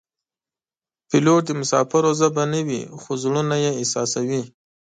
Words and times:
پیلوټ 1.09 1.41
د 1.47 1.51
مسافرو 1.61 2.11
ژبه 2.19 2.43
نه 2.53 2.61
وي 2.67 2.81
خو 2.99 3.11
زړونه 3.23 3.55
یې 3.63 3.71
احساسوي. 3.79 4.41